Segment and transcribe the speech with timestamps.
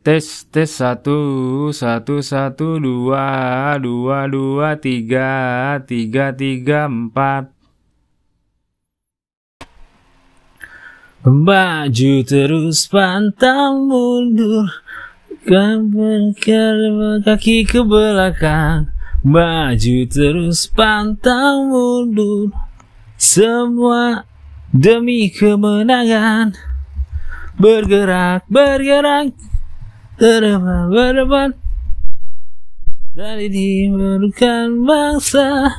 [0.00, 7.52] Tes tes satu satu satu dua dua dua tiga tiga tiga empat.
[11.20, 14.72] Baju terus pantang mundur
[15.44, 16.32] Kamu
[17.20, 18.88] kaki ke belakang
[19.20, 22.48] Maju terus pantang mundur
[23.20, 24.24] Semua
[24.72, 26.56] demi kemenangan
[27.60, 29.36] Bergerak, bergerak
[30.20, 31.56] Terdepan, berdepan.
[33.16, 35.72] Dari dimerukan bangsa.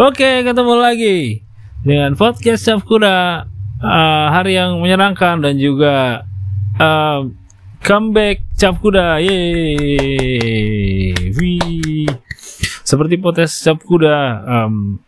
[0.00, 1.44] Oke, ketemu lagi
[1.84, 3.44] Dengan podcast Cap Kuda.
[3.84, 6.24] Uh, Hari yang menyenangkan dan juga
[6.80, 7.28] uh,
[7.84, 9.20] Comeback Cap Kuda.
[9.20, 11.12] Yeay.
[12.88, 15.04] Seperti podcast Cap Kuda um,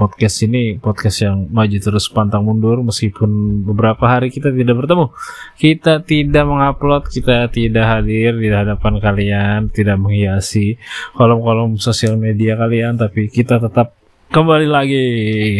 [0.00, 5.12] podcast ini podcast yang maju terus pantang mundur meskipun beberapa hari kita tidak bertemu.
[5.60, 10.80] Kita tidak mengupload kita tidak hadir di hadapan kalian tidak menghiasi
[11.12, 13.92] kolom-kolom sosial media kalian tapi kita tetap
[14.32, 15.06] kembali lagi.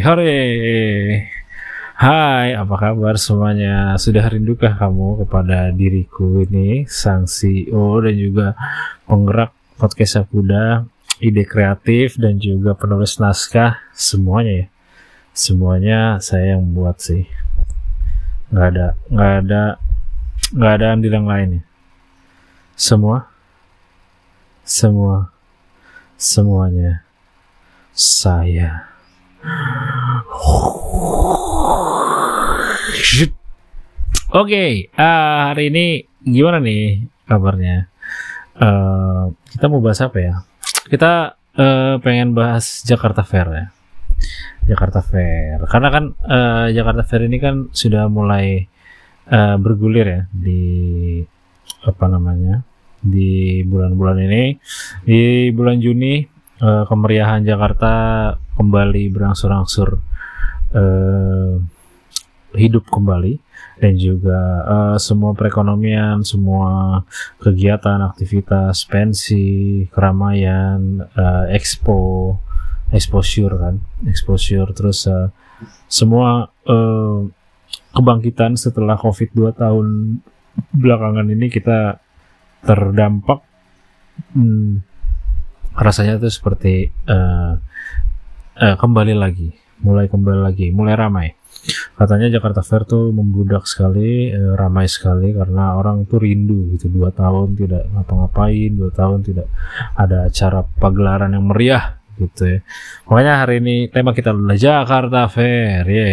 [0.01, 0.41] Hore!
[2.01, 3.93] Hai, apa kabar semuanya?
[4.01, 8.57] Sudah rindukah kamu kepada diriku ini, sang CEO dan juga
[9.05, 10.89] penggerak podcast Akuda
[11.21, 14.67] ide kreatif dan juga penulis naskah semuanya ya.
[15.31, 17.29] Semuanya saya yang buat sih.
[18.51, 19.63] Nggak ada nggak ada
[20.51, 21.63] nggak ada andil yang lain ya.
[22.75, 23.29] Semua?
[24.65, 25.29] Semua.
[26.17, 27.05] Semuanya.
[27.93, 28.89] Saya.
[34.31, 35.87] Oke, okay, uh, hari ini
[36.23, 37.91] gimana nih kabarnya?
[38.55, 40.35] Uh, kita mau bahas apa ya?
[40.91, 43.67] Kita uh, pengen bahas Jakarta Fair ya.
[44.67, 45.63] Jakarta Fair.
[45.71, 48.67] Karena kan uh, Jakarta Fair ini kan sudah mulai
[49.31, 50.63] uh, bergulir ya di
[51.87, 52.67] apa namanya?
[53.01, 54.61] di bulan-bulan ini.
[55.07, 56.21] Di bulan Juni
[56.61, 57.93] uh, kemeriahan Jakarta
[58.61, 59.89] kembali berangsur-angsur
[60.77, 61.55] uh,
[62.61, 63.41] hidup kembali
[63.81, 64.39] dan juga
[64.69, 67.01] uh, semua perekonomian, semua
[67.41, 72.37] kegiatan, aktivitas, pensi, keramaian, uh, expo,
[72.93, 75.33] exposure kan, exposure terus uh,
[75.89, 77.25] semua uh,
[77.97, 79.87] kebangkitan setelah COVID 2 tahun
[80.77, 81.97] belakangan ini kita
[82.61, 83.41] terdampak.
[84.37, 84.85] Hmm,
[85.73, 87.57] rasanya tuh seperti uh,
[88.61, 91.40] uh, kembali lagi, mulai kembali lagi, mulai ramai
[91.97, 96.89] katanya Jakarta Fair tuh membludak sekali eh, ramai sekali karena orang tuh rindu gitu.
[96.89, 99.47] Dua tahun tidak ngapa-ngapain dua tahun tidak
[99.97, 102.59] ada acara pagelaran yang meriah gitu ya.
[103.09, 106.09] Makanya hari ini tema kita adalah Jakarta Fair ye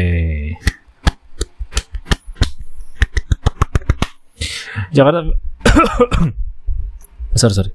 [4.92, 5.20] Jakarta
[7.40, 7.72] sorry sorry.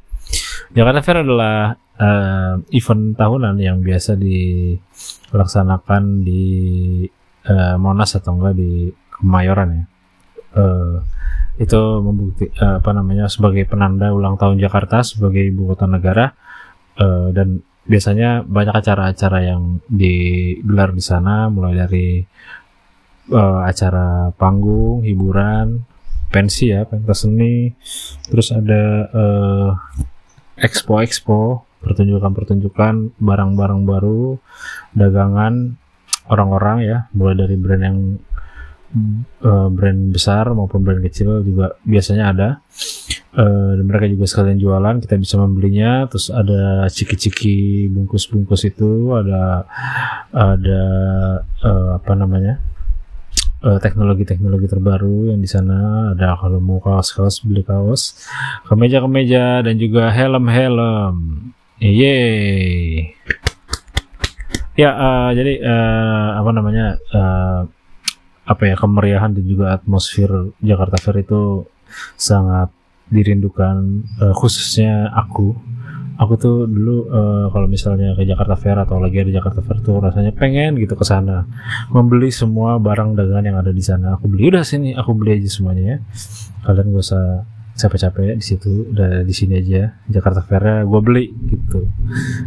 [0.72, 7.04] Jakarta Fair adalah uh, event tahunan yang biasa dilaksanakan di
[7.48, 9.84] uh, Monas atau enggak di Kemayoran ya.
[10.52, 11.00] Uh,
[11.56, 16.34] itu membukti uh, apa namanya sebagai penanda ulang tahun Jakarta sebagai ibu kota negara.
[16.98, 22.22] Uh, dan biasanya banyak acara-acara yang digelar di sana mulai dari
[23.32, 25.82] uh, acara panggung hiburan
[26.32, 27.72] pensi ya pentas seni.
[28.28, 28.82] Terus ada
[29.12, 29.70] uh,
[30.56, 34.38] expo-expo pertunjukan-pertunjukan barang-barang baru
[34.94, 35.81] dagangan
[36.30, 37.98] orang-orang ya mulai dari brand yang
[39.42, 42.48] uh, brand besar maupun brand kecil juga biasanya ada.
[43.32, 46.04] Uh, dan mereka juga sekalian jualan kita bisa membelinya.
[46.06, 49.64] Terus ada ciki-ciki bungkus-bungkus itu ada
[50.32, 50.82] ada
[51.64, 52.60] uh, apa namanya
[53.62, 56.10] teknologi-teknologi terbaru yang di sana.
[56.18, 58.26] Ada kalau mau kaos-kaos beli kaos.
[58.66, 61.54] Kemeja-kemeja dan juga helm-helm.
[61.82, 63.14] Yeay
[64.72, 67.68] Ya, uh, jadi uh, apa namanya uh,
[68.48, 71.68] apa ya kemeriahan dan juga atmosfer Jakarta Fair itu
[72.16, 72.72] sangat
[73.12, 75.52] dirindukan uh, khususnya aku.
[76.20, 80.00] Aku tuh dulu uh, kalau misalnya ke Jakarta Fair atau lagi ada Jakarta Fair tuh
[80.00, 81.44] rasanya pengen gitu ke sana
[81.92, 84.16] membeli semua barang dagangan yang ada di sana.
[84.16, 85.96] Aku beli udah sini, aku beli aja semuanya ya.
[86.64, 87.24] Kalian gak usah
[87.82, 91.90] capek-capek di situ udah di sini aja Jakarta Fair gue beli gitu.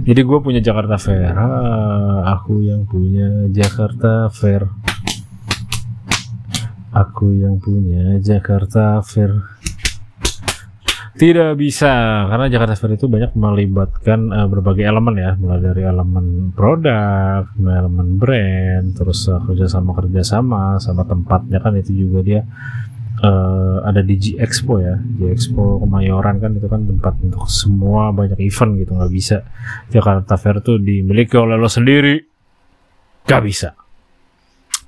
[0.08, 4.72] Jadi gue punya Jakarta Fair ah, aku yang punya Jakarta Fair.
[6.96, 9.36] Aku yang punya Jakarta Fair.
[11.16, 15.32] Tidak bisa karena Jakarta Fair itu banyak melibatkan uh, berbagai elemen ya.
[15.36, 22.20] Mulai dari elemen produk elemen brand terus uh, kerjasama kerjasama sama tempatnya kan itu juga
[22.24, 22.42] dia
[23.26, 24.96] uh, ada di G Expo ya.
[25.02, 29.38] G Expo Kemayoran kan itu kan tempat untuk semua banyak event gitu nggak bisa.
[29.90, 32.22] Jakarta Fair tuh dimiliki oleh lo sendiri.
[33.26, 33.70] Nggak bisa.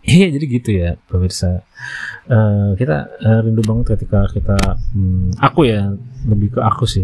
[0.08, 1.68] Iya jadi gitu ya pemirsa.
[2.32, 4.56] Uh, kita uh, rindu banget ketika kita
[4.96, 5.92] um, aku ya
[6.24, 7.04] lebih ke aku sih.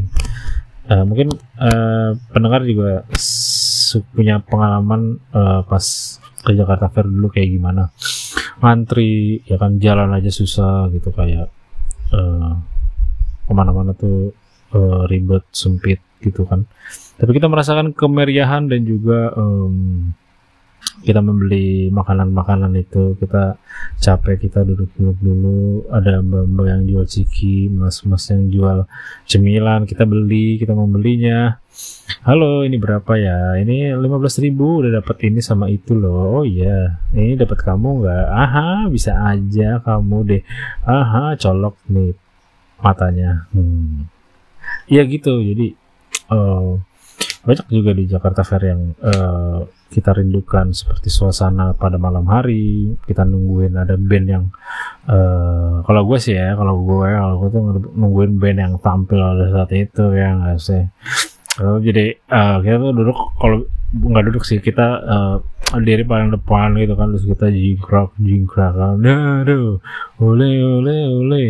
[0.87, 3.03] Uh, mungkin uh, pendengar juga
[4.15, 5.83] punya pengalaman uh, pas
[6.47, 7.91] ke Jakarta Fair dulu kayak gimana
[8.63, 11.51] ngantri ya kan jalan aja susah gitu kayak
[12.15, 12.55] uh,
[13.43, 14.31] ke mana-mana tuh
[14.71, 16.63] uh, ribet sempit gitu kan.
[17.19, 20.15] Tapi kita merasakan kemeriahan dan juga um,
[21.03, 23.59] kita membeli makanan-makanan itu kita
[23.99, 25.83] capek kita duduk-duduk dulu.
[25.91, 28.77] Ada mbak-mbak yang jual ciki mas-mas yang jual
[29.27, 31.59] cemilan kita beli kita membelinya
[32.23, 33.59] halo ini berapa ya?
[33.59, 36.41] Ini 15.000 udah dapat ini sama itu loh.
[36.41, 38.25] Oh iya ini dapat kamu nggak?
[38.31, 40.41] Aha bisa aja kamu deh.
[40.87, 42.15] Aha colok nih
[42.79, 43.47] matanya.
[43.51, 44.07] Hmm.
[44.87, 45.75] ya gitu jadi
[46.31, 46.79] uh,
[47.43, 52.95] banyak juga di Jakarta Fair yang uh, kita rindukan seperti suasana pada malam hari.
[53.03, 54.45] Kita nungguin ada band yang
[55.11, 57.61] uh, kalau gue sih ya kalau gue kalau gue tuh
[57.99, 60.83] nungguin band yang tampil pada saat itu ya nggak sih?
[61.59, 63.57] Uh, jadi uh, kita tuh duduk kalau
[63.93, 65.35] nggak duduk sih kita uh,
[65.83, 69.77] diri paling depan gitu kan terus kita jingkrak jingkrak kan aduh
[70.17, 71.43] ole ole ole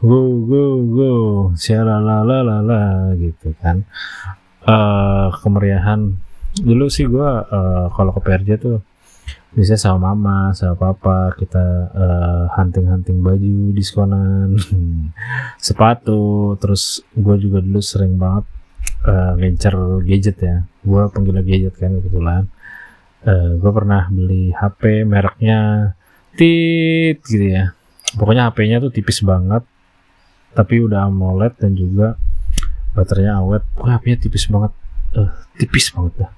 [0.00, 1.12] go go go
[1.56, 2.82] siapa la la la la
[3.16, 3.84] gitu kan
[4.68, 6.16] uh, kemeriahan.
[6.54, 8.78] Dulu sih gue uh, kalau ke PRJ tuh
[9.54, 11.62] bisa sama mama sama papa kita
[11.94, 14.58] uh, hunting-hunting baju diskonan
[15.66, 16.54] sepatu.
[16.58, 18.44] Terus gue juga dulu sering banget
[19.06, 19.74] uh, ngincer
[20.06, 20.56] gadget ya.
[20.82, 22.42] Gue penggila gadget kan kebetulan.
[23.24, 25.92] Uh, gue pernah beli HP mereknya
[26.36, 27.72] tit gitu ya.
[28.14, 29.64] Pokoknya HP-nya tuh tipis banget
[30.54, 32.14] tapi udah AMOLED dan juga
[32.94, 33.62] baterainya awet.
[33.74, 34.72] Pokoknya HP-nya tipis banget.
[35.14, 36.30] Uh, tipis banget dah.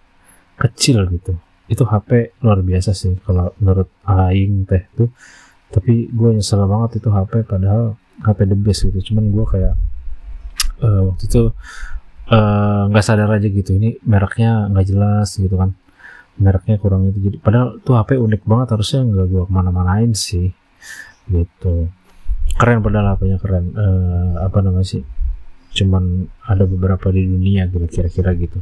[0.56, 1.32] Kecil gitu.
[1.69, 5.12] Itu HP luar biasa sih kalau menurut Aing teh tuh
[5.70, 9.12] tapi gue nyesel banget itu HP padahal HP the best gitu.
[9.12, 9.75] Cuman gue kayak
[10.81, 11.43] uh, waktu itu
[12.26, 13.76] eh, nggak uh, sadar aja gitu.
[13.76, 15.75] Ini mereknya nggak jelas gitu kan.
[16.38, 17.19] Mereknya kurang itu.
[17.19, 18.67] Jadi padahal tuh HP unik banget.
[18.79, 20.55] Harusnya nggak gue ke mana-manain sih
[21.29, 21.91] gitu.
[22.56, 23.64] Keren padahal HP-nya keren.
[23.75, 25.03] Uh, apa namanya sih
[25.73, 28.59] cuman ada beberapa di dunia kira-kira gitu.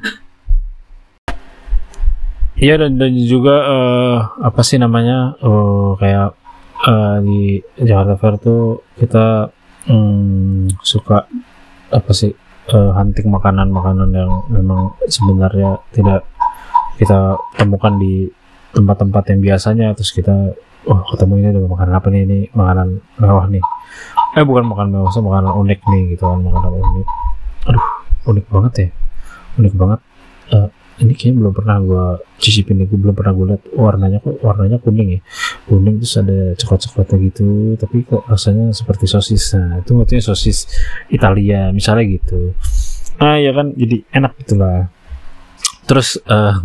[2.54, 6.38] Iya dan, dan juga uh, apa sih namanya uh, kayak
[6.86, 9.50] uh, di Jakarta Fair tuh kita
[9.90, 11.26] um, suka
[11.90, 12.30] apa sih
[12.70, 16.22] uh, hunting makanan-makanan yang memang sebenarnya tidak
[16.94, 18.30] kita temukan di
[18.70, 19.94] tempat-tempat yang biasanya.
[19.98, 20.54] Terus kita
[20.88, 22.20] oh ketemu ini ada makanan apa nih?
[22.24, 22.88] Ini makanan
[23.20, 23.64] mewah nih.
[24.34, 27.06] Eh bukan makan mewah makanan unik nih gitu kan makanan unik.
[27.70, 27.86] Aduh
[28.30, 28.88] unik banget ya.
[29.60, 30.00] Unik banget.
[30.52, 30.68] Uh,
[31.02, 32.04] ini kayaknya belum pernah gue
[32.38, 35.20] cicipin nih gue belum pernah gue lihat warnanya kok warnanya kuning ya.
[35.66, 37.48] Kuning terus ada coklat-coklatnya gitu
[37.80, 39.56] tapi kok rasanya seperti sosis.
[39.58, 40.70] Nah itu maksudnya sosis
[41.10, 42.54] Italia misalnya gitu.
[43.18, 44.90] Ah ya kan jadi enak gitulah
[45.84, 46.56] terus uh,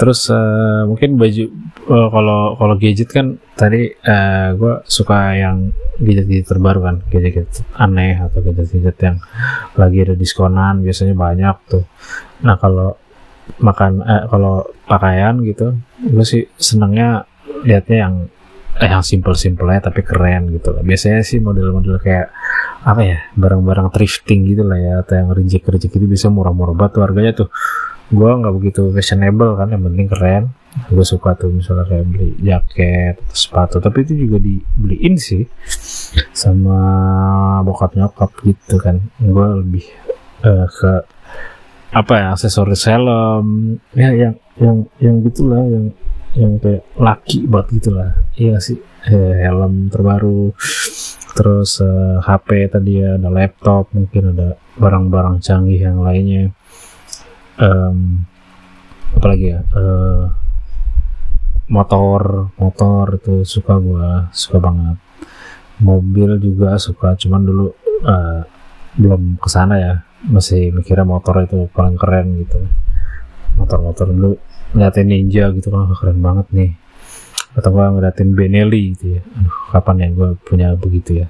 [0.00, 1.44] terus uh, mungkin baju
[1.92, 6.96] uh, kalau kalau gadget kan tadi uh, gue suka yang gadget-gadget terbaru kan.
[7.12, 9.16] Gadget-gadget aneh atau gadget-gadget yang
[9.76, 11.84] lagi ada diskonan biasanya banyak tuh.
[12.40, 12.96] Nah kalau
[13.58, 17.26] makan eh, kalau pakaian gitu gue sih senengnya
[17.66, 18.14] liatnya yang
[18.78, 22.30] eh, yang simple simple ya tapi keren gitu biasanya sih model-model kayak
[22.80, 27.02] apa ya barang-barang thrifting gitu lah ya atau yang reject reject itu bisa murah-murah banget
[27.02, 27.48] harganya tuh
[28.10, 30.44] gue nggak begitu fashionable kan yang penting keren.
[30.86, 35.42] Gue suka tuh misalnya kayak beli jaket atau sepatu tapi itu juga dibeliin sih
[36.30, 36.78] sama
[37.66, 39.02] bokap nyokap gitu kan.
[39.18, 39.86] Gue lebih
[40.46, 40.92] uh, ke
[41.90, 45.90] apa ya aksesoris helm ya yang yang yang gitulah yang
[46.38, 48.14] yang kayak laki banget gitulah.
[48.38, 48.78] Iya sih?
[49.00, 50.52] Eh, helm terbaru
[51.32, 56.52] terus eh, HP tadi ya ada laptop mungkin ada barang-barang canggih yang lainnya
[57.60, 58.24] um,
[59.14, 59.60] apalagi ya?
[59.76, 60.32] Uh,
[61.70, 64.98] motor motor itu suka gua suka banget.
[65.80, 67.66] Mobil juga suka cuman dulu
[68.04, 68.42] uh,
[68.96, 69.94] belum ke sana ya.
[70.26, 72.60] Masih mikirnya motor itu paling keren gitu.
[73.56, 74.32] Motor-motor dulu
[74.76, 76.70] ngeliatin ninja gitu kan keren banget nih.
[77.56, 79.22] Atau gua ngeliatin Benelli gitu ya.
[79.24, 81.28] Aduh kapan ya gue punya begitu ya?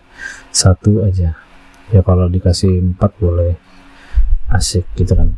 [0.51, 1.39] Satu aja.
[1.91, 3.55] Ya kalau dikasih empat boleh.
[4.51, 5.31] Asik gitu kan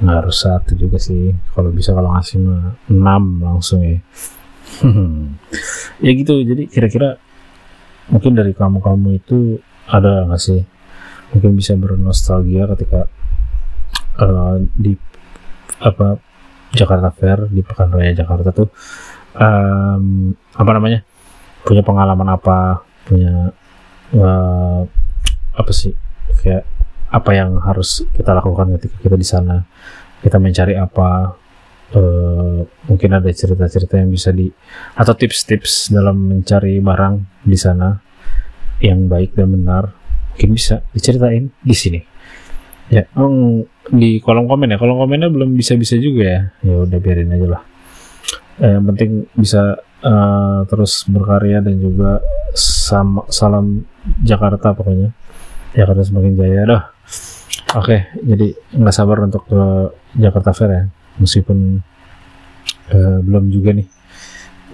[0.00, 1.32] nggak harus satu juga sih.
[1.52, 2.40] Kalau bisa kalau ngasih
[2.88, 3.98] enam langsung ya.
[6.04, 6.40] Ya gitu.
[6.40, 7.20] Jadi kira-kira
[8.08, 10.64] mungkin dari kamu-kamu itu ada nggak sih?
[11.36, 13.06] Mungkin bisa bernostalgia ketika
[14.18, 14.96] uh, di
[15.80, 16.16] apa
[16.72, 18.72] Jakarta Fair di Pekan Raya Jakarta tuh
[19.36, 21.04] um, apa namanya?
[21.60, 22.80] Punya pengalaman apa?
[23.04, 23.52] Punya
[24.16, 24.80] uh,
[25.52, 25.92] apa sih?
[26.40, 26.64] Kayak
[27.10, 29.56] apa yang harus kita lakukan ketika kita di sana.
[30.20, 31.32] Kita mencari apa
[31.96, 34.46] uh, mungkin ada cerita-cerita yang bisa di
[34.94, 37.98] atau tips-tips dalam mencari barang di sana
[38.80, 39.84] yang baik dan benar
[40.32, 42.00] mungkin bisa diceritain di sini.
[42.90, 44.78] Ya um, di kolom komen ya.
[44.78, 46.40] Kolom komennya belum bisa bisa juga ya.
[46.62, 47.62] Ya udah biarin aja lah.
[48.60, 52.20] Eh, yang penting bisa uh, terus berkarya dan juga
[52.52, 53.84] sama, salam
[54.24, 55.10] Jakarta pokoknya.
[55.74, 56.60] Jakarta semakin jaya.
[56.66, 56.82] Dah
[57.74, 59.62] oke okay, jadi nggak sabar untuk ke
[60.18, 60.82] Jakarta Fair ya
[61.20, 61.82] meskipun
[62.94, 63.88] uh, belum juga nih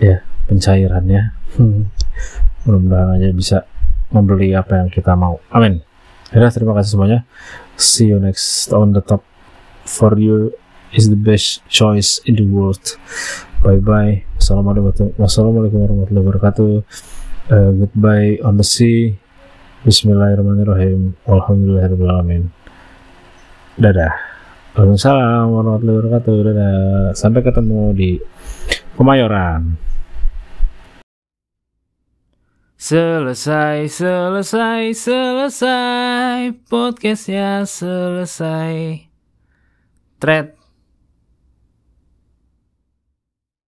[0.01, 1.23] ya pencairannya.
[1.57, 1.89] Hmm.
[2.67, 3.59] mudah-mudahan aja bisa
[4.11, 5.39] membeli apa yang kita mau.
[5.55, 5.83] Amin.
[6.35, 7.23] Ya terima kasih semuanya.
[7.79, 9.23] See you next on the top.
[9.87, 10.51] For you
[10.91, 12.83] is the best choice in the world.
[13.63, 15.15] Bye bye assalamualaikum
[15.79, 16.73] warahmatullahi wabarakatuh.
[17.47, 19.15] Uh, goodbye on the sea.
[19.87, 21.15] Bismillahirrahmanirrahim.
[21.31, 22.51] Alhamdulillahirrahmanirrahim
[23.77, 24.09] Dadah.
[24.73, 26.37] Waalaikumsalam warahmatullahi wabarakatuh.
[26.49, 26.77] Dadah.
[27.13, 28.11] Sampai ketemu di
[28.97, 29.77] Kemayoran.
[32.81, 36.57] Selesai, selesai, selesai.
[36.73, 39.05] Podcastnya selesai.
[40.25, 40.56] Thread